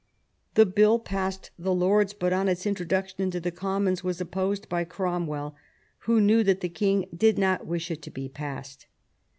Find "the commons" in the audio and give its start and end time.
3.39-4.03